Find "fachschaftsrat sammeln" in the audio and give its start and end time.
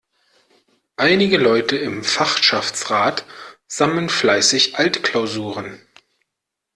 2.03-4.09